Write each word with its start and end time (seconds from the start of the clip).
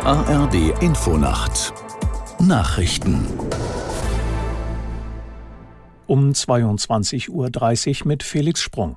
ARD 0.00 0.80
Infonacht 0.80 1.72
Nachrichten 2.40 3.26
um 6.06 6.30
22.30 6.30 8.00
Uhr 8.00 8.08
mit 8.08 8.22
Felix 8.22 8.60
Sprung. 8.60 8.96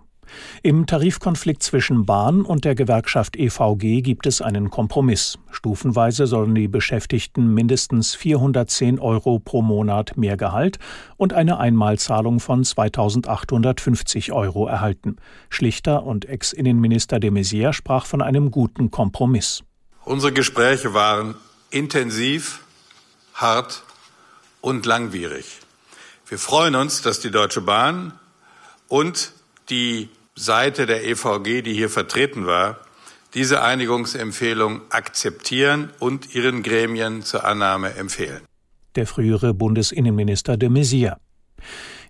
Im 0.64 0.86
Tarifkonflikt 0.86 1.62
zwischen 1.62 2.06
Bahn 2.06 2.42
und 2.42 2.66
der 2.66 2.76
Gewerkschaft 2.76 3.38
EVG 3.38 4.02
gibt 4.02 4.26
es 4.28 4.42
einen 4.42 4.70
Kompromiss. 4.70 5.38
Stufenweise 5.52 6.26
sollen 6.26 6.56
die 6.56 6.68
Beschäftigten 6.68 7.54
mindestens 7.54 8.16
410 8.16 9.00
Euro 9.00 9.40
pro 9.40 9.62
Monat 9.62 10.18
mehr 10.18 10.38
Gehalt 10.38 10.80
und 11.18 11.34
eine 11.34 11.60
Einmalzahlung 11.60 12.40
von 12.40 12.64
2850 12.64 14.32
Euro 14.32 14.68
erhalten. 14.68 15.18
Schlichter 15.50 16.04
und 16.04 16.26
Ex-Innenminister 16.26 17.20
de 17.20 17.30
Maizière 17.30 17.74
sprach 17.74 18.06
von 18.06 18.22
einem 18.22 18.52
guten 18.52 18.90
Kompromiss. 18.92 19.64
Unsere 20.08 20.32
Gespräche 20.32 20.94
waren 20.94 21.36
intensiv, 21.70 22.62
hart 23.34 23.84
und 24.62 24.86
langwierig. 24.86 25.60
Wir 26.30 26.38
freuen 26.38 26.76
uns, 26.76 27.02
dass 27.02 27.20
die 27.20 27.30
Deutsche 27.30 27.60
Bahn 27.60 28.14
und 28.88 29.34
die 29.70 30.08
Seite 30.34 30.86
der 30.86 31.06
EVG, 31.06 31.62
die 31.62 31.74
hier 31.74 31.90
vertreten 31.90 32.46
war, 32.46 32.80
diese 33.34 33.62
Einigungsempfehlung 33.62 34.80
akzeptieren 34.92 35.90
und 36.00 36.34
ihren 36.34 36.64
Gremien 36.64 37.24
zur 37.24 37.44
Annahme 37.44 37.94
empfehlen. 37.96 38.44
Der 38.96 39.08
frühere 39.08 39.54
Bundesinnenminister 39.54 40.56
de 40.56 40.70
Maizière. 40.70 41.18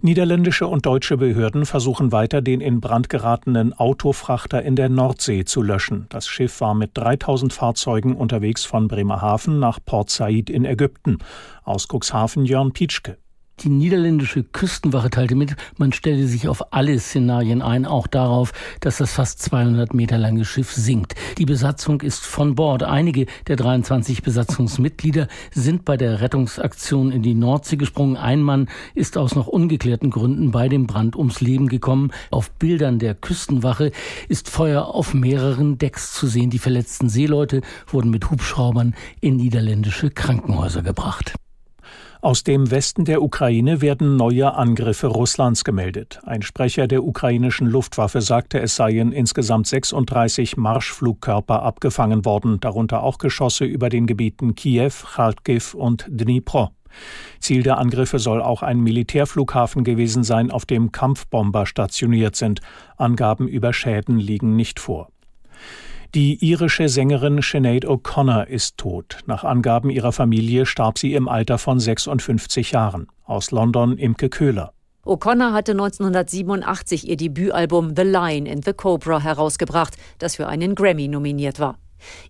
Niederländische 0.01 0.67
und 0.67 0.85
deutsche 0.85 1.17
Behörden 1.17 1.65
versuchen 1.65 2.11
weiter, 2.11 2.41
den 2.41 2.61
in 2.61 2.81
Brand 2.81 3.09
geratenen 3.09 3.73
Autofrachter 3.73 4.61
in 4.61 4.75
der 4.75 4.89
Nordsee 4.89 5.43
zu 5.43 5.61
löschen. 5.61 6.05
Das 6.09 6.27
Schiff 6.27 6.61
war 6.61 6.75
mit 6.75 6.91
3000 6.93 7.51
Fahrzeugen 7.51 8.15
unterwegs 8.15 8.63
von 8.63 8.87
Bremerhaven 8.87 9.59
nach 9.59 9.79
Port 9.83 10.09
Said 10.09 10.49
in 10.49 10.65
Ägypten. 10.65 11.17
Aus 11.63 11.87
Cuxhaven 11.87 12.45
Jörn 12.45 12.73
Pietschke. 12.73 13.17
Die 13.61 13.69
niederländische 13.69 14.43
Küstenwache 14.43 15.09
teilte 15.09 15.33
mit, 15.33 15.55
man 15.77 15.91
stelle 15.91 16.27
sich 16.27 16.47
auf 16.47 16.73
alle 16.73 16.99
Szenarien 16.99 17.63
ein, 17.63 17.87
auch 17.87 18.05
darauf, 18.05 18.53
dass 18.81 18.97
das 18.97 19.13
fast 19.13 19.41
200 19.41 19.95
Meter 19.95 20.19
lange 20.19 20.45
Schiff 20.45 20.71
sinkt. 20.71 21.15
Die 21.39 21.45
Besatzung 21.45 22.01
ist 22.01 22.23
von 22.23 22.53
Bord. 22.53 22.83
Einige 22.83 23.25
der 23.47 23.55
23 23.55 24.21
Besatzungsmitglieder 24.21 25.27
sind 25.51 25.85
bei 25.85 25.97
der 25.97 26.21
Rettungsaktion 26.21 27.11
in 27.11 27.23
die 27.23 27.33
Nordsee 27.33 27.77
gesprungen. 27.77 28.15
Ein 28.15 28.43
Mann 28.43 28.69
ist 28.93 29.17
aus 29.17 29.33
noch 29.33 29.47
ungeklärten 29.47 30.11
Gründen 30.11 30.51
bei 30.51 30.69
dem 30.69 30.85
Brand 30.85 31.15
ums 31.15 31.41
Leben 31.41 31.67
gekommen. 31.67 32.11
Auf 32.29 32.51
Bildern 32.51 32.99
der 32.99 33.15
Küstenwache 33.15 33.91
ist 34.29 34.51
Feuer 34.51 34.85
auf 34.85 35.15
mehreren 35.15 35.79
Decks 35.79 36.13
zu 36.13 36.27
sehen. 36.27 36.51
Die 36.51 36.59
verletzten 36.59 37.09
Seeleute 37.09 37.61
wurden 37.87 38.11
mit 38.11 38.29
Hubschraubern 38.29 38.93
in 39.19 39.37
niederländische 39.37 40.11
Krankenhäuser 40.11 40.83
gebracht. 40.83 41.33
Aus 42.27 42.43
dem 42.43 42.71
Westen 42.71 43.05
der 43.05 43.21
Ukraine 43.23 43.79
werden 43.79 44.17
neue 44.17 44.53
Angriffe 44.53 45.07
Russlands 45.07 45.63
gemeldet. 45.63 46.19
Ein 46.25 46.41
Sprecher 46.41 46.85
der 46.85 47.05
ukrainischen 47.05 47.67
Luftwaffe 47.67 48.19
sagte, 48.19 48.59
es 48.59 48.75
seien 48.75 49.13
insgesamt 49.13 49.67
36 49.67 50.57
Marschflugkörper 50.57 51.63
abgefangen 51.63 52.25
worden, 52.25 52.59
darunter 52.59 53.01
auch 53.01 53.17
Geschosse 53.17 53.63
über 53.63 53.87
den 53.87 54.07
Gebieten 54.07 54.55
Kiew, 54.55 54.91
Kharkiv 55.15 55.73
und 55.73 56.05
Dnipro. 56.09 56.71
Ziel 57.39 57.63
der 57.63 57.77
Angriffe 57.77 58.19
soll 58.19 58.41
auch 58.41 58.61
ein 58.61 58.81
Militärflughafen 58.81 59.85
gewesen 59.85 60.25
sein, 60.25 60.51
auf 60.51 60.65
dem 60.65 60.91
Kampfbomber 60.91 61.65
stationiert 61.65 62.35
sind. 62.35 62.59
Angaben 62.97 63.47
über 63.47 63.71
Schäden 63.71 64.17
liegen 64.17 64.57
nicht 64.57 64.81
vor. 64.81 65.07
Die 66.15 66.35
irische 66.35 66.87
Sängerin 66.87 67.41
Sinead 67.41 67.85
O'Connor 67.85 68.47
ist 68.47 68.77
tot. 68.77 69.17
Nach 69.25 69.43
Angaben 69.43 69.89
ihrer 69.89 70.13
Familie 70.13 70.65
starb 70.65 70.97
sie 70.97 71.13
im 71.13 71.27
Alter 71.27 71.57
von 71.57 71.81
56 71.81 72.71
Jahren. 72.71 73.07
Aus 73.25 73.51
London 73.51 73.97
Imke 73.97 74.29
Köhler. 74.29 74.71
O'Connor 75.05 75.51
hatte 75.51 75.73
1987 75.73 77.09
ihr 77.09 77.17
Debütalbum 77.17 77.93
The 77.95 78.03
Lion 78.03 78.45
in 78.45 78.61
the 78.61 78.73
Cobra 78.73 79.21
herausgebracht, 79.21 79.97
das 80.17 80.37
für 80.37 80.47
einen 80.47 80.75
Grammy 80.75 81.09
nominiert 81.09 81.59
war. 81.59 81.77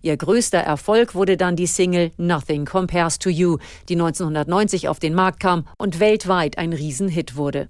Ihr 0.02 0.16
größter 0.16 0.58
Erfolg 0.58 1.14
wurde 1.14 1.36
dann 1.36 1.54
die 1.54 1.66
Single 1.66 2.10
Nothing 2.16 2.64
Compares 2.64 3.18
to 3.18 3.30
You, 3.30 3.58
die 3.88 3.94
1990 3.94 4.88
auf 4.88 4.98
den 4.98 5.14
Markt 5.14 5.40
kam 5.40 5.66
und 5.78 6.00
weltweit 6.00 6.58
ein 6.58 6.72
Riesenhit 6.72 7.36
wurde. 7.36 7.68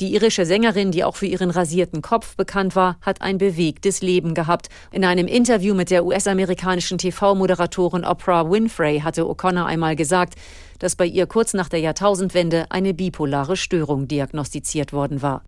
Die 0.00 0.14
irische 0.14 0.46
Sängerin, 0.46 0.90
die 0.90 1.04
auch 1.04 1.16
für 1.16 1.26
ihren 1.26 1.50
rasierten 1.50 2.02
Kopf 2.02 2.36
bekannt 2.36 2.76
war, 2.76 2.98
hat 3.00 3.22
ein 3.22 3.38
bewegtes 3.38 4.02
Leben 4.02 4.34
gehabt. 4.34 4.68
In 4.92 5.04
einem 5.04 5.26
Interview 5.26 5.74
mit 5.74 5.90
der 5.90 6.04
US-amerikanischen 6.04 6.98
TV-Moderatorin 6.98 8.04
Oprah 8.04 8.50
Winfrey 8.50 9.00
hatte 9.00 9.22
O'Connor 9.22 9.66
einmal 9.66 9.96
gesagt, 9.96 10.34
dass 10.78 10.96
bei 10.96 11.06
ihr 11.06 11.26
kurz 11.26 11.54
nach 11.54 11.68
der 11.68 11.80
Jahrtausendwende 11.80 12.66
eine 12.70 12.94
bipolare 12.94 13.56
Störung 13.56 14.08
diagnostiziert 14.08 14.92
worden 14.92 15.22
war. 15.22 15.42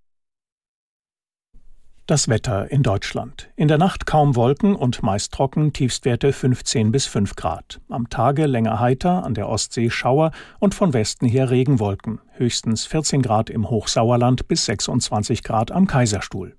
Das 2.11 2.27
Wetter 2.27 2.69
in 2.69 2.83
Deutschland. 2.83 3.49
In 3.55 3.69
der 3.69 3.77
Nacht 3.77 4.05
kaum 4.05 4.35
Wolken 4.35 4.75
und 4.75 5.01
meist 5.01 5.31
trocken, 5.31 5.71
Tiefstwerte 5.71 6.33
15 6.33 6.91
bis 6.91 7.05
5 7.05 7.37
Grad. 7.37 7.79
Am 7.87 8.09
Tage 8.09 8.47
länger 8.47 8.81
heiter, 8.81 9.23
an 9.23 9.33
der 9.33 9.47
Ostsee 9.47 9.89
Schauer 9.89 10.31
und 10.59 10.75
von 10.75 10.91
Westen 10.91 11.25
her 11.25 11.49
Regenwolken. 11.49 12.19
Höchstens 12.33 12.85
14 12.85 13.21
Grad 13.21 13.49
im 13.49 13.69
Hochsauerland 13.69 14.49
bis 14.49 14.65
26 14.65 15.41
Grad 15.41 15.71
am 15.71 15.87
Kaiserstuhl. 15.87 16.57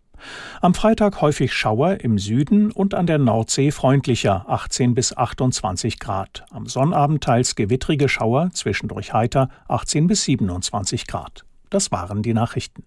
Am 0.62 0.72
Freitag 0.72 1.20
häufig 1.20 1.52
Schauer 1.52 2.00
im 2.00 2.16
Süden 2.16 2.70
und 2.70 2.94
an 2.94 3.06
der 3.06 3.18
Nordsee 3.18 3.72
freundlicher 3.72 4.48
18 4.48 4.94
bis 4.94 5.14
28 5.14 5.98
Grad. 5.98 6.46
Am 6.50 6.64
Sonnabend 6.64 7.24
teils 7.24 7.56
gewittrige 7.56 8.08
Schauer, 8.08 8.48
zwischendurch 8.54 9.12
heiter 9.12 9.50
18 9.68 10.06
bis 10.06 10.24
27 10.24 11.06
Grad. 11.06 11.44
Das 11.68 11.92
waren 11.92 12.22
die 12.22 12.32
Nachrichten. 12.32 12.84